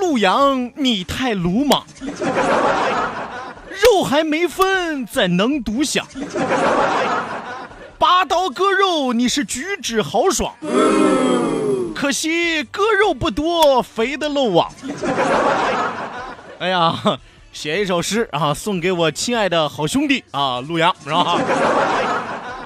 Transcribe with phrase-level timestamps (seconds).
[0.00, 1.84] 陆阳，你太鲁莽，
[3.68, 6.06] 肉还没分，怎能独享？
[7.98, 10.54] 拔刀割肉，你是举止豪爽，
[11.94, 14.72] 可惜割肉不多，肥的漏网。
[16.58, 16.98] 哎呀，
[17.52, 21.38] 写一首诗啊，送给我亲爱的好兄弟啊，陆阳，是吧？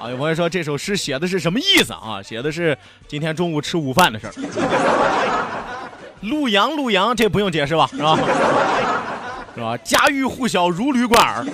[0.01, 2.23] 啊，有朋友说这首诗写的是什么意思啊？
[2.23, 2.77] 写的是
[3.09, 4.33] 今天中午吃午饭的事儿。
[6.25, 7.87] 陆阳，陆阳，这不用解释吧？
[7.91, 8.17] 是吧？
[9.55, 9.77] 是吧？
[9.83, 11.45] 家喻户晓，如雷贯耳，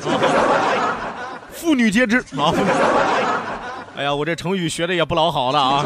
[1.51, 2.53] 妇女皆知啊！
[3.95, 5.85] 哎呀，我这成语学的也不老好了啊！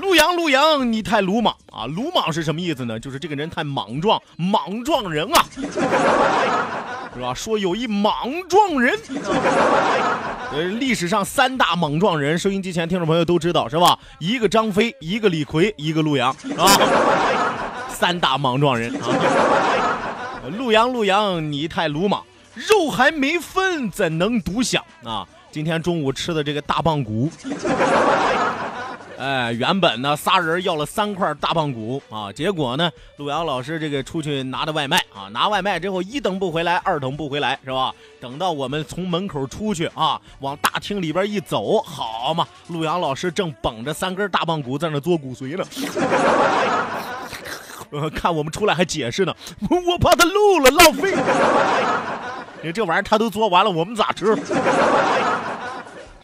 [0.00, 1.86] 陆阳，陆阳，你太鲁莽啊！
[1.86, 2.98] 鲁莽是什么意思呢？
[2.98, 5.44] 就是这个人太莽撞，莽撞人啊！
[7.16, 7.32] 是吧？
[7.32, 8.14] 说有一莽
[8.46, 8.94] 撞人，
[10.52, 13.98] 呃，历史上三大莽撞人，收音机前听众朋友都知道是吧？
[14.18, 16.68] 一个张飞，一个李逵，一个陆阳啊，
[17.88, 19.08] 三大莽撞人啊！
[20.58, 22.22] 陆阳，陆阳，你太鲁莽，
[22.54, 25.26] 肉还没分，怎能独享啊？
[25.50, 27.30] 今天中午吃的这个大棒骨。
[29.18, 37.94] 哎，原本呢，仨人要了三块大棒骨啊，结果呢，陆阳老师这个出去拿的外卖啊，拿外卖之后一等不回来，二等不回来，是吧？
[38.20, 45.64] 等到我们从门口出去啊，往大厅里边一走，好嘛，陆阳老师正捧着三根大棒骨在那做骨髓呢，
[48.14, 49.34] 看我们出来还解释呢，
[49.70, 51.14] 我怕他漏了，浪费。
[52.62, 54.36] 你这玩意儿他都做完了，我们咋吃？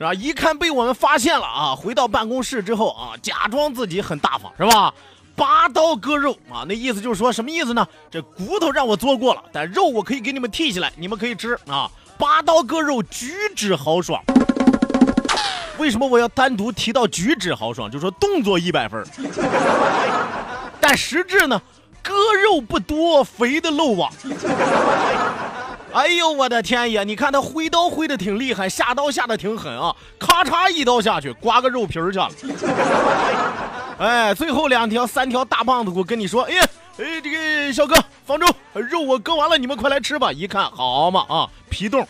[0.03, 0.13] 是吧？
[0.13, 1.77] 一看被我们发现了啊！
[1.77, 4.93] 回到办公室之后啊，假装自己很大方，是吧？
[5.37, 7.87] 拔刀割肉啊，那意思就是说什么意思呢？
[8.11, 11.89] 这骨头让我做过了，但肉我可以给你们剔下来，你们可以吃啊！
[12.19, 14.21] 拔刀割肉，举止豪爽。
[15.79, 17.89] 为什么我要单独提到举止豪爽？
[17.89, 19.07] 就说动作一百分，
[20.81, 21.63] 但实质呢，
[22.03, 22.13] 割
[22.45, 24.13] 肉不多，肥的漏网。
[25.93, 27.05] 哎呦我的天爷！
[27.05, 29.95] 你看他挥刀挥的挺厉害，下刀下的挺狠啊！
[30.19, 32.31] 咔嚓一刀下去，刮个肉皮儿去了。
[33.99, 36.65] 哎，最后两条三条大棒子骨跟你说，哎呀，
[36.99, 37.95] 哎，这个小哥
[38.25, 40.33] 方舟，肉我割完了，你们快来吃吧！
[40.33, 42.07] 一看，好嘛啊，皮冻，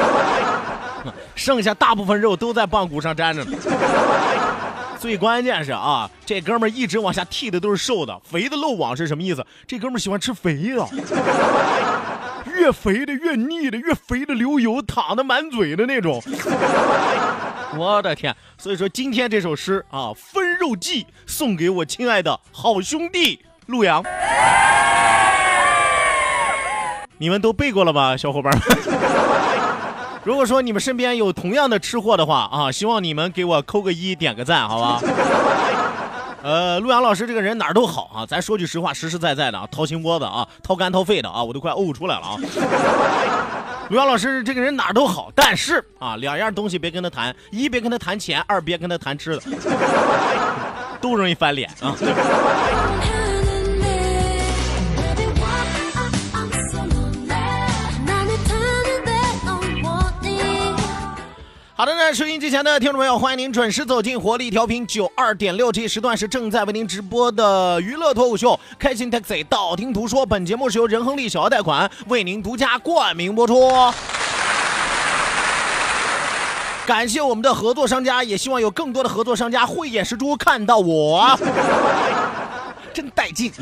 [1.34, 3.56] 剩下大部分肉都在棒骨上粘着呢。
[5.00, 9.44] 最关键是啊，这哥们一直往下剃的都是瘦的，肥的漏网是什么意思？
[9.66, 10.86] 这哥们喜欢吃肥呀。
[12.54, 16.22] 越肥的越腻的，越肥的流油，淌的满嘴的那种。
[17.76, 18.34] 我的天！
[18.56, 24.02] 所以说今天这首诗啊，《分肉记》送给我亲爱的好兄弟陆阳。
[27.18, 28.62] 你们都背过了吧，小伙伴们？
[30.24, 35.00] 如果说你们身边有同样的吃货的话啊，希望你们给我扣个一，点个赞，好吧？
[36.46, 42.36] 呃，陆阳老师这个人哪儿都好啊，咱说句实话，实实在在的啊，掏心窝子啊，掏肝掏肺的啊，我都快呕出来了啊。
[43.90, 49.42] 陆阳老师这个人哪儿都好，但是啊，两样东西别跟他谈：一别跟他谈钱，二别跟他谈吃的，
[51.02, 51.92] 都容易翻脸啊。
[61.78, 70.24] 好的呢，收音机前的听众朋友，欢迎您准时走进活力调频九二点六，这时段是正在为您直播的娱乐脱口秀《开心 Taxi》，道听途说。
[70.24, 73.70] 本节目是由仁亨利小额贷款为您独家冠名播出。
[76.86, 81.38] 感谢我们的合作商家，也希望有更多的合作商家慧眼识珠看到我，
[82.94, 83.52] 真带劲。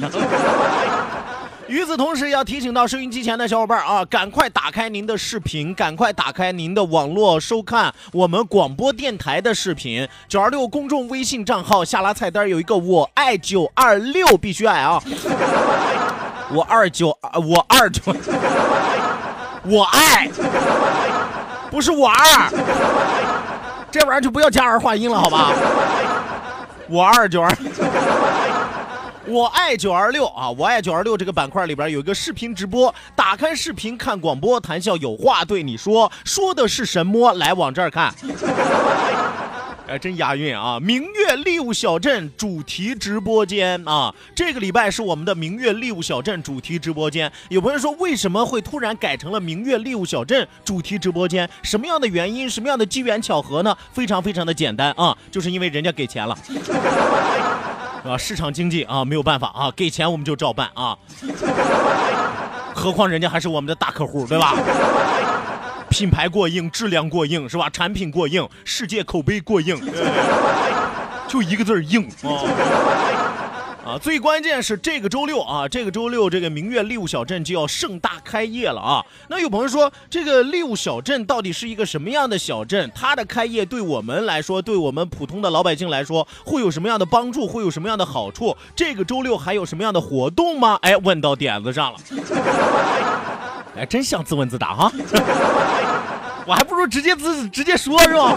[1.66, 10.06] 与此同时，要提醒到收音机前的小伙伴啊，赶快打开您的视频，赶快打开您的网络收看我们广播电台的视频。
[10.28, 15.02] 九二六公众微信账号下拉菜单有一个“我爱九二六”，必须爱啊！
[16.50, 18.02] 我二九，我二九，
[19.62, 20.28] 我爱，
[21.70, 22.50] 不是我二，
[23.90, 25.52] 这玩意儿就不要加儿化音了，好吧？
[26.88, 27.50] 我二九二。
[29.26, 30.50] 我爱九二六啊！
[30.50, 37.32] 我爱九二六这个板块里边有一个视频直播，打开视频看广播，谈笑有话对你说，说的是什么？
[37.34, 38.14] 来往这儿看，
[39.88, 40.78] 哎，真押韵啊！
[40.78, 47.32] 明月利物小镇主题直播间啊，这个礼拜是我们的明月利物小镇主题直播间。
[47.48, 51.48] 有朋友说，为什么会突然改成了明月利物小镇主题直播间？
[51.62, 52.48] 什么样的原因？
[52.48, 53.74] 什么样的机缘巧合呢？
[53.90, 56.36] 非常非常的简单啊，就是因为人家给钱了。
[58.04, 60.96] 啊，市场经济啊，没有办法啊，给钱我们就照办啊。
[62.74, 64.54] 何况人家还是我们的大客户，对吧？
[65.88, 67.70] 品牌过硬，质量过硬，是吧？
[67.70, 69.80] 产品过硬，世界口碑过硬，
[71.26, 72.44] 就一个字硬啊。
[73.84, 79.04] 啊，最关键是这个周六啊，这个周六这个明月利物小镇就要盛大开业了啊。
[79.28, 82.90] 那有朋友说，这个利物小镇到底是一个什么样的小镇？
[82.94, 87.46] 它的开业对我们来说，对我们普通的老百姓来说，会有什么样的帮助？
[87.46, 88.56] 会有什么样的好处？
[88.74, 90.78] 这个周六还有什么样的活动吗？
[90.80, 91.98] 哎，问到点子上了。
[93.76, 94.90] 哎，真想自问自答哈。
[96.46, 98.34] 我还不如直接自直接说，是吧？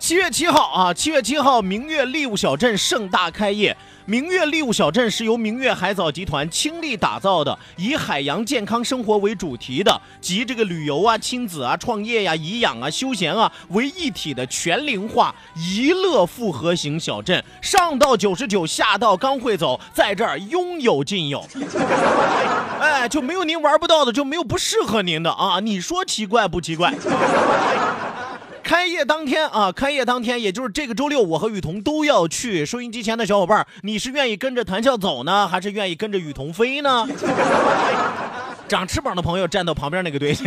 [0.00, 3.76] 七月七号啊，七月七号，明月利物小镇盛大开业。
[4.06, 17.44] 明月利物小镇是由明月海藻集团倾力打造的，以海洋健康生活为主题的，集这个旅游啊、亲子啊、创业呀、颐养啊、休闲啊为一体的全龄化娱乐复合型小镇。
[17.60, 21.46] 上到九十九，下到刚会走，在这儿应有尽有。
[22.80, 25.60] 哎，就没有您玩不到的，就没有不适合您的啊！
[25.60, 26.92] 你说奇怪不奇怪？
[28.70, 32.64] 开业当天啊，开业当天，也就是这个周六，我和雨桐都要去。
[32.64, 37.04] 收音机前的小伙伴，你是愿意跟着谭笑走呢， 还是愿意跟着雨桐飞呢？
[38.68, 40.32] 长翅膀的朋友站到旁边那个队。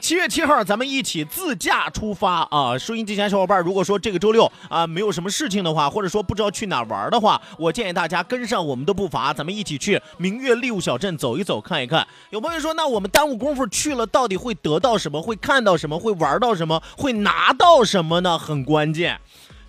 [0.00, 2.76] 七月七号，咱们一起自驾出发啊！
[2.78, 12.06] 收音机前小伙伴，如果说这个周六啊没有什么事情的话，或者说不知道去哪玩的话，我建议大家跟上我们的步伐，咱们一起去明月利物小镇走一走，看一看。
[12.30, 15.20] 有朋友说，那我们耽误功夫去了，到底会得到什么？
[15.20, 15.98] 会看到什么？
[15.98, 16.82] 会玩到什么？
[16.96, 18.38] 会拿到什么呢？
[18.38, 19.20] 很关键。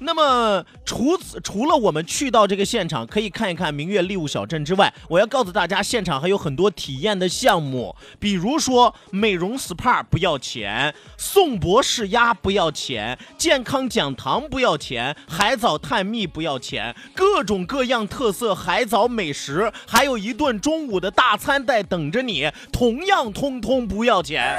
[0.04, 24.58] 那么，除此除了我们去到这个现场可以看一看明月利物小镇之外，我要告诉大家，现场还有很多体验的项目，比如说美容 SPA 不要钱，宋博士鸭不要钱，健康讲堂不要钱，海藻探秘不要钱，各种各样特色海藻美食，还有一顿中午的大餐在等着你，同样通通不要钱。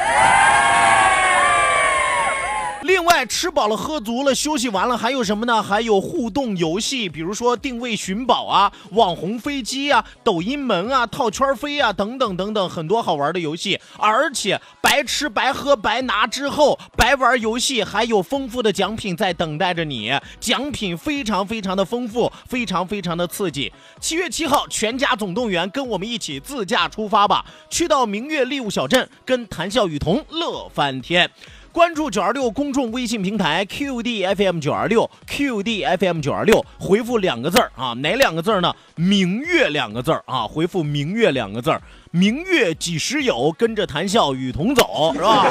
[2.83, 5.63] 另外，吃饱了喝足了，休息完了，还有什么呢？
[5.63, 13.79] 还有互动游戏，比如说定位寻宝啊、网红飞机啊、抖音门啊、套圈飞啊等等等等，很多好玩的游戏。
[13.99, 23.73] 而且白吃白喝白拿之后，白玩游戏，还有丰富的奖品在等待着你，奖品非常非常的丰富，非常非常的刺激。
[24.01, 31.31] 七月七号，全家总动员，跟我们一起自驾出发吧，去到明月利物小镇，跟谈笑雨桐乐翻天。
[31.73, 38.75] 关注九二六公众微信平台 QDFM 九二六 QDFM 九二六，回复两个字儿啊，哪两个字儿呢？
[38.95, 43.51] 明月两个字儿啊，回复明月两个字儿，明月几时有？
[43.57, 45.47] 跟着谈笑与同走，是吧？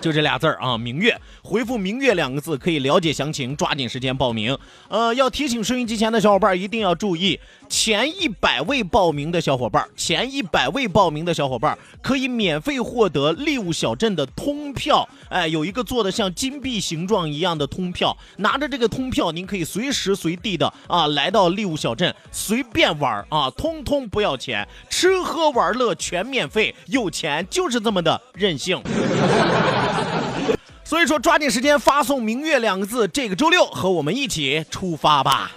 [0.00, 4.56] 就这俩字儿啊，明月，回复“明月”两个字可以了解详情，抓紧时间报名。
[4.88, 7.38] 呃，要提醒收音机前的小伙伴一定要注意，
[7.68, 15.06] 前一百位报名的小伙伴，前一百位报名的小伙伴可以免费获得利物小镇的通票。
[15.28, 28.82] 哎，有一个做的像金币形状一样的通票，拿着这个通票，您可以随时随地的啊来到利物小镇随便玩啊，通通不要钱，吃喝玩乐全免费，有钱就是这么的任性。
[30.84, 35.52] 所以说，抓紧时间发送“明月”两个字，这个周六和我们一起出发吧。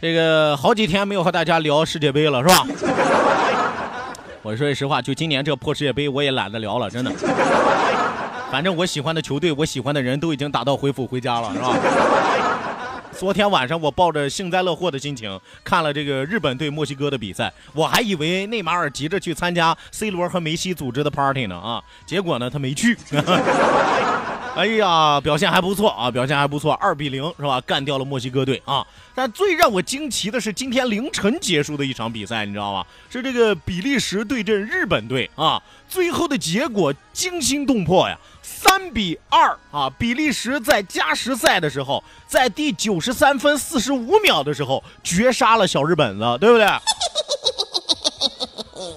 [0.00, 2.66] 这个好几天没有和大家聊世界杯了，是吧？
[4.44, 7.10] 我说句实话，就今年这破世界杯，我也懒得聊了，真的。
[8.52, 11.74] 反正我喜欢的球队，我喜欢的人都已经打道回府回家了，是吧？
[13.18, 22.96] 昨天晚上我抱着幸灾乐祸的心情看了这个日本对墨西哥的比赛，我还以为内马尔急着去参加 C 罗和梅西组织的 party 呢啊，结果呢他没去。
[24.56, 27.60] 哎呀，表现还不错啊，表现还不错，二比零是吧？
[27.62, 28.86] 干掉了墨西哥队啊！
[29.12, 32.84] 但最让我惊奇的是今天凌晨结束的一场比赛，你知道吗？
[33.10, 38.16] 是这个比利时对阵日本队啊，最后的结果惊心动魄呀，
[38.66, 39.90] 三比二啊！
[39.98, 46.66] 比利时在加时赛的时候，在第九十三分四十五秒的时候绝杀了小日本子，对不对？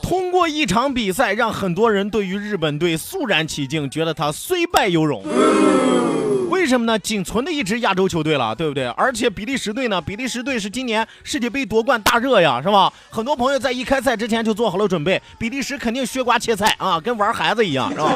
[0.02, 5.22] 通过一场比赛，让很多人对于日本队肃然起敬，觉得他虽败犹荣。
[6.50, 6.98] 为什么呢？
[6.98, 8.88] 仅存的一支亚洲球队了，对不对？
[8.92, 10.02] 而且比利时队呢？
[10.02, 12.92] 比利时队是今年世界杯夺冠大热呀，是吧？
[13.10, 18.12] 很多朋友在一开赛之前就做好了准备，比利时肯定削瓜切菜啊，跟玩孩子一样，是吧？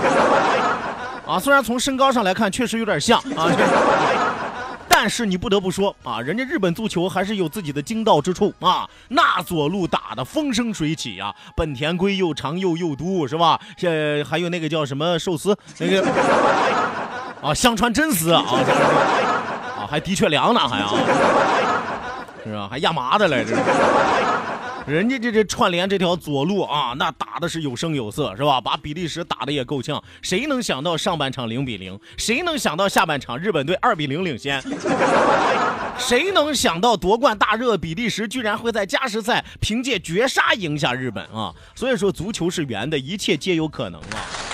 [1.31, 3.47] 啊，虽然从身高上来看确实有点像啊。
[4.93, 8.87] 但是你不得不说啊，人家日本足球还是有自己的精到之处啊！
[9.07, 13.59] 那左路打的风生水起呀，本田圭又长又又都是吧？
[13.77, 16.05] 这还有那个叫什么寿司那个
[17.41, 18.43] 啊，香川真司啊，
[19.79, 20.93] 啊还的确凉呢还啊，
[22.43, 22.67] 是吧？
[22.69, 23.55] 还压麻的来着。
[24.87, 28.59] 人家这这串联这条左路啊，那打的是有声有色，是吧？
[28.59, 30.03] 把比利时打的也够呛。
[30.21, 31.99] 谁能想到上半场零比零？
[32.17, 34.61] 谁能想到下半场日本队二比零领先？
[35.99, 41.53] 谁能想到夺冠大热比利时居然会在加时赛凭借绝杀赢下日本啊？
[41.75, 44.50] 所以说足球是圆的，一切皆有可能啊。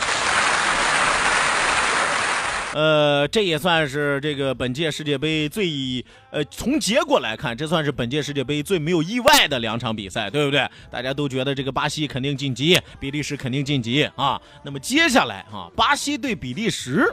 [2.74, 10.70] 呃，这也算是这个本届世界杯最呃，从结果来看，这算是本届世界杯最没有意外的两场比赛，对不对？
[10.92, 14.40] 大家都觉得这个巴西肯定晋级，比利时肯定晋级啊。
[14.64, 17.06] 那么接下来啊，巴西对比利时，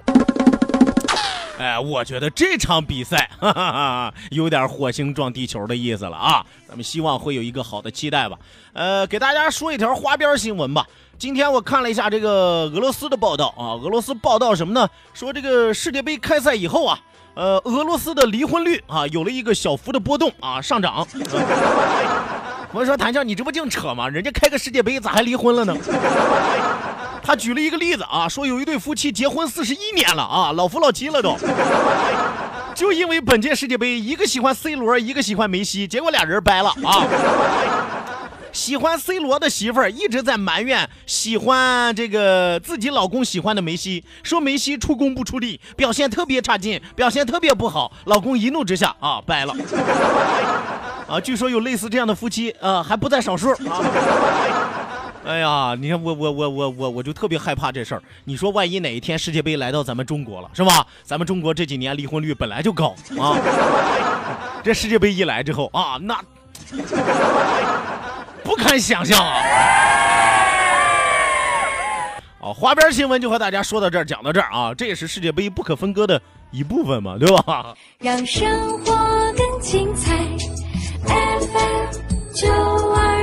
[1.57, 6.45] 哎，我觉得这场比赛 哈哈哈有点火星撞地球的意思了啊。
[6.69, 8.37] 咱们希望会有一个好的期待吧。
[8.73, 10.85] 呃，给大家说一条花边新闻吧。
[11.17, 14.89] 今天我看了一下这个俄罗斯的报道啊，俄罗斯报道什么呢？
[15.13, 16.99] 说这个世界杯开赛以后啊，
[17.35, 21.07] 呃，俄罗斯的离婚率啊有了一个小幅的波动啊，上涨。
[22.75, 24.09] 我说谭笑，你这不净扯吗？
[24.09, 25.77] 人家开个世界杯咋还离婚了呢？
[27.25, 31.37] 他举了一个例子啊，说有一对夫妻结婚四十一年了啊，老夫老妻了都，
[32.77, 37.07] 就因为本届世界杯，一个喜欢 C 罗，一个喜欢梅西，结果俩人掰了啊。
[38.53, 47.91] 喜欢 C 罗的媳妇儿一直在埋怨喜欢这个自己老公喜欢的梅西，说梅西出工不出力，表现特别差劲，表现特别不好。
[48.05, 49.57] 老公一怒之下啊掰了。
[51.09, 53.83] 啊，据说有类似这样的夫妻啊还不在少数啊。
[55.27, 58.03] 哎呀，你看我我我我我我就特别害怕这事儿。
[58.25, 60.87] 你说万一哪一天世界杯来到咱们中国了，是吧？
[61.03, 63.37] 咱们中国这几年离婚率本来就高啊，
[64.63, 66.21] 这世界杯一来之后啊，那。
[68.45, 69.41] 不敢想象啊！
[72.39, 77.75] 好，花边新闻就和大家说到这儿，讲到这儿啊，这也是世界杯不可分割的一部分嘛，对吧？
[77.99, 78.47] 让生
[78.81, 78.95] 活
[79.33, 80.15] 更精彩
[81.07, 81.87] ，FM
[82.35, 82.49] 九
[82.95, 83.14] 二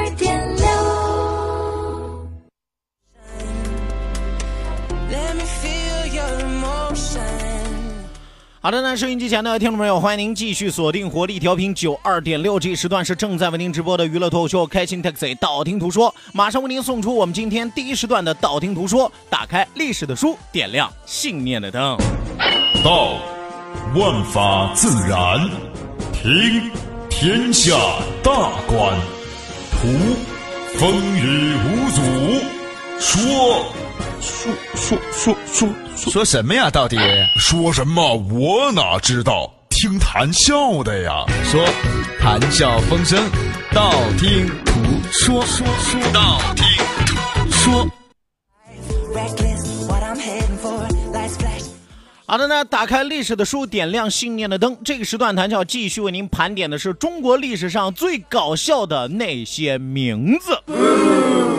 [8.64, 19.12] 好的，那收音机前的听众朋友，欢迎您继续锁定活力调频九二点六，这时段是正在为您直播的娱乐脱口秀《开心 Taxi》，道听途说，马上为您送出我们今天第一时段的道听途说。
[19.32, 21.98] 打开历史的书，点亮信念的灯。
[22.84, 23.16] 道，
[23.96, 25.40] 万法自然；
[26.14, 26.70] 听，
[27.10, 27.76] 天下
[28.22, 28.32] 大
[28.68, 28.96] 观；
[29.72, 29.88] 图，
[30.78, 32.02] 风雨无阻；
[33.00, 33.66] 说。
[34.22, 36.70] 说说说说说什么呀？
[36.70, 36.98] 到底
[37.38, 38.16] 说什么？
[38.16, 39.52] 我哪知道？
[39.70, 41.26] 听谈笑的呀。
[41.44, 41.66] 说，
[42.20, 43.20] 谈笑风生，
[43.74, 44.74] 道听途
[45.12, 45.44] 说。
[45.44, 46.66] 说说道听
[47.06, 47.90] 途说。
[52.28, 54.78] 好的呢，打开历史的书，点亮信念的灯。
[54.86, 61.51] 这个时段谈笑继续为您盘点的是中国历史上最搞笑的那些名字。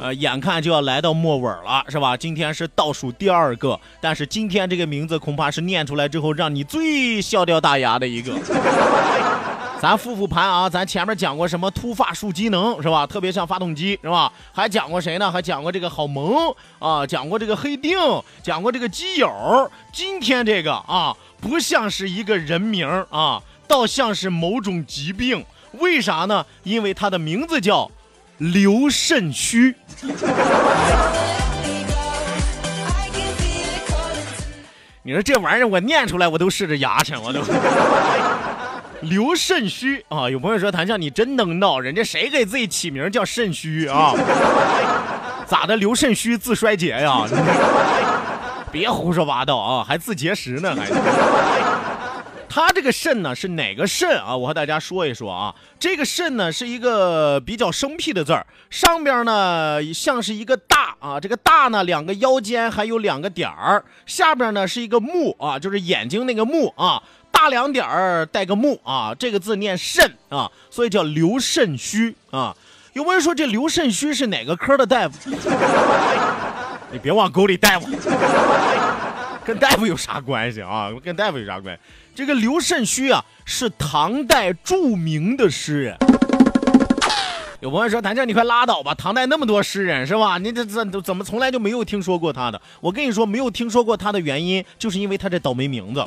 [0.00, 2.16] 呃，眼看就要来到末尾了，是吧？
[2.16, 8.34] 今天是倒数第二个，但是今天这个名字恐怕是念出来之后让你最笑掉大牙的一个。
[9.78, 13.06] 咱复复盘啊，咱前面讲过什么突发术机能是吧？
[13.06, 14.32] 特别像发动机是吧？
[14.52, 15.30] 还讲过谁呢？
[15.30, 17.98] 还讲过这个好萌啊，讲过这个黑定，
[18.42, 19.70] 讲过这个基友。
[19.92, 25.44] 今天这个啊，不像是一个人名啊，倒像是某种疾病。
[25.72, 26.44] 为啥呢？
[26.62, 27.90] 因为它的名字叫。
[28.40, 29.74] 刘肾虚，
[35.02, 37.40] 你说这玩意儿我念出来我都试着牙碜，我都。
[39.02, 40.30] 刘肾虚啊！
[40.30, 44.14] 有朋友说谭笑你真能闹，人家谁给自己起名叫肾虚啊？
[45.46, 45.76] 咋的？
[45.76, 47.26] 刘肾虚自衰竭呀？
[48.72, 49.84] 别胡说八道啊！
[49.86, 50.74] 还自结石呢？
[50.74, 50.86] 还？
[52.52, 54.36] 他这个肾呢是哪个肾啊？
[54.36, 55.54] 我和大家说一说啊。
[55.78, 67.00] 这个肾呢是一个比较生僻的字儿，上边呢像是一个大啊，这个大呢两个腰间还有两个点儿，下边呢是一个目啊，就是眼睛那个目啊。
[67.30, 72.54] 大两点儿带个木啊，这个字念肾啊，所以叫刘肾虚啊。
[72.94, 75.30] 有没有说这刘肾虚是哪个科的大夫？
[76.90, 77.84] 你别往沟里带我，
[79.44, 80.90] 跟大夫有啥关系啊？
[81.02, 81.80] 跟大夫有啥关系？
[82.14, 85.96] 这个刘慎虚啊，是唐代著名的诗人。
[87.60, 88.94] 有朋友说：“谭笑，你快拉倒吧！
[88.94, 90.38] 唐代那么多诗人，是吧？
[90.38, 92.58] 你这怎怎么从来就没有听说过他的？
[92.80, 96.02] 我跟你说，没有听说过他的原因，就是因为他这倒霉名字。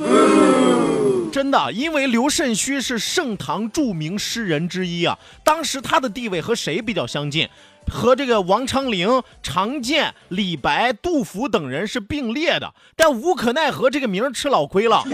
[1.32, 5.16] 真的，因为刘慎虚是盛唐著名诗人之一啊。
[5.44, 7.48] 当时他的地位和谁比较相近？
[7.92, 12.74] 和这个王昌龄、常建、李白、杜甫等人是并列的。
[12.96, 15.04] 但无可奈何，这个名吃老亏了。”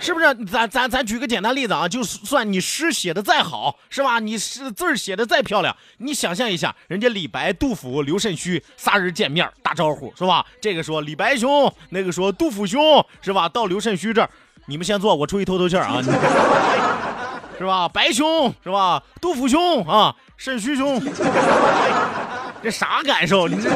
[0.00, 0.32] 是不是？
[0.46, 4.20] 咱咱咱举个简单例子啊，就算你诗写的再好，是吧？
[4.20, 10.46] 你诗字写的再漂亮，你想象一下，人家李白、杜甫、刘慎虚仨人见面打招呼，是吧？
[10.60, 13.48] 这个说李白兄，那个说杜甫兄，是吧？
[13.48, 14.30] 到刘慎虚这儿，
[14.66, 16.00] 你们先坐，我出去透透气儿啊，
[17.58, 17.88] 是吧？
[17.88, 19.02] 白兄，是吧？
[19.20, 21.02] 杜甫兄啊，肾虚兄，
[22.62, 23.48] 这啥感受？
[23.48, 23.68] 你这。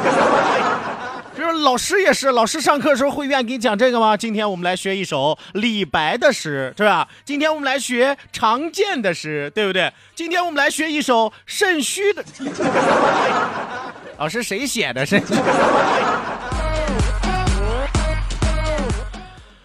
[1.34, 4.14] 就是老师也是，老师上课的时候会愿意给你讲这个吗？
[4.14, 7.08] 今天我们来学一首李白的诗，是吧？
[7.24, 9.90] 今天我们来学常见的诗，对不对？
[10.14, 12.22] 今天我们来学一首肾虚的。
[14.18, 15.06] 老师谁写的？
[15.06, 15.34] 肾虚？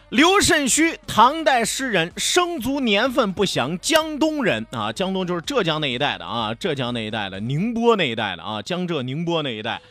[0.09, 9.81] 刘慎虚，唐代诗人，生卒年份不详，江东人啊，江东就是浙江那一带的啊，浙江那一带的，宁波那一带的啊，江浙宁波那一带。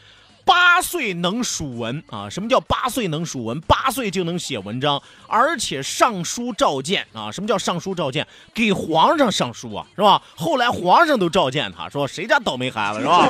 [0.43, 2.31] 八岁能数文啊？
[2.31, 3.61] 什么叫八岁能数文？
[3.63, 7.31] 八岁就能写文章，而且上书召见啊？
[7.31, 8.27] 什么叫上书召见？
[8.55, 10.23] 给皇上上书啊，是吧？
[10.35, 13.29] 后来皇上都召见他，说谁家倒霉孩子，是吧？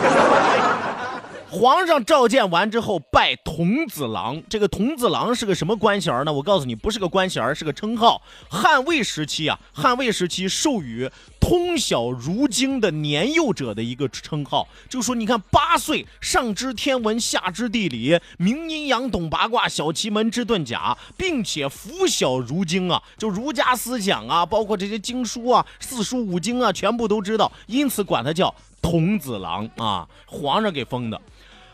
[1.58, 4.42] 皇上召见完之后，拜童子郎。
[4.46, 6.30] 这个童子郎是个什么官衔呢？
[6.30, 8.20] 我告诉你，不是个官衔，是个称号。
[8.50, 14.68] 汉魏时期啊，汉魏时期授予通晓儒经的年幼者的一个称号。
[14.90, 31.18] 就说你看，八岁上知天文，下知地理，明阴阳，懂八卦，晓奇门，知遁甲，并且腐晓儒经啊，就儒家思想啊，包括这些经书啊，四书五经啊，全部都知道，因此管他叫童子郎啊，皇上给封的。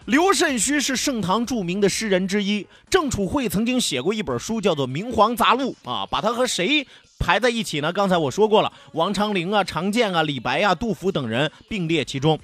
[0.06, 6.84] 刘慎虚是盛唐著名的诗人之一，郑楚慧曾经写过一本书，叫做《明皇杂录》啊，把他和谁
[7.20, 7.92] 排在一起呢？
[7.92, 12.36] 刚才我说过了，王昌龄啊、常建啊、李白啊、杜甫等人并列其中。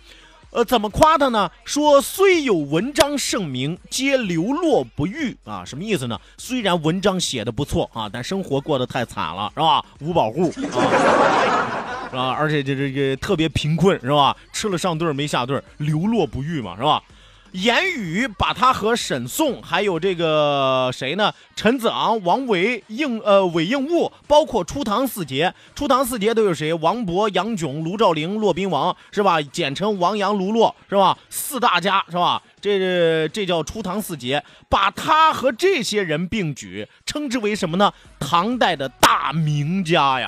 [0.50, 1.50] 呃，怎么夸他呢？
[1.64, 6.18] 说虽有文章盛名，皆流落不遇啊，什么意思呢？
[6.38, 9.84] 虽然文章写的不错啊，但生活过得太惨了，是吧？
[10.00, 12.30] 无保护啊，是吧？
[12.30, 14.34] 而且这这个特别贫困，是吧？
[14.52, 17.02] 吃了上顿没下顿，流落不遇嘛，是吧？
[17.52, 21.32] 言语把他和沈宋，还有这个谁呢？
[21.56, 26.74] 陈子昂、王维、应呃韦应物，包括初唐四杰，初唐四杰都有谁？
[26.74, 29.40] 王勃、杨炯、卢照邻、骆宾王，是吧？
[29.40, 31.16] 简称王杨卢骆，是吧？
[31.30, 32.42] 四大家，是吧？
[32.60, 37.92] 这这叫初唐四杰，把他和这些人并举，称之为什么呢？
[38.20, 40.26] 唐代的大名家呀！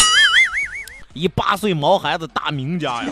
[1.13, 3.11] 一八岁毛孩子大名家呀！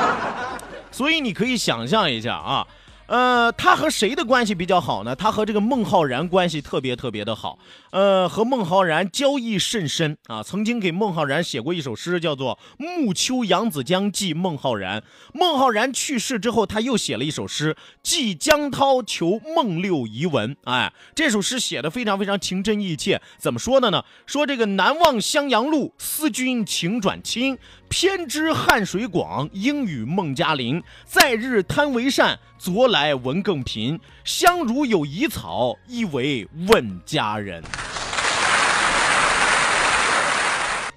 [0.92, 2.66] 所以你可以想象一下啊。
[3.06, 5.14] 呃，他和谁的关系比较好呢？
[5.14, 7.58] 他和这个孟浩然关系特别特别的好。
[7.90, 15.00] 呃，和孟浩然交易甚深啊，曾经给孟浩然写过一首诗，叫做《暮秋扬子江寄孟浩然》。
[15.32, 20.54] 孟浩然去世之后，他又写了一首诗，《寄江涛求孟六遗文》。
[20.64, 23.22] 哎，这首诗写的非常非常情真意切。
[23.38, 24.04] 怎么说的呢？
[24.26, 27.56] 说这个南望襄阳路，思君情转亲。
[27.88, 30.82] 偏知汉水广，应与孟嘉林。
[31.04, 33.98] 在日贪为善，昨来闻更贫。
[34.24, 37.62] 相如有遗草，一为问佳人。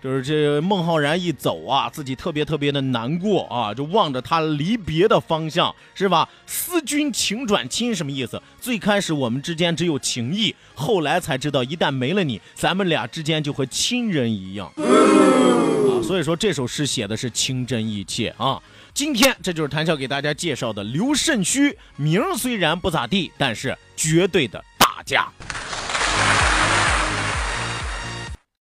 [0.02, 6.30] 就是这孟浩然一走啊，自己特别特别的难过啊，就望着他离别的方向，是吧？
[6.46, 8.42] 思君情转亲什么意思？
[8.62, 14.72] 最开始我们之间只有情谊，后来才知道，一旦没了你，咱们俩之间就和亲人一样。
[16.02, 18.62] 所以说这首诗写的是情真意切啊！
[18.94, 25.32] 今天这就是谭笑给大家介绍的刘慎虚，名虽然不咋地，但是绝对的大家。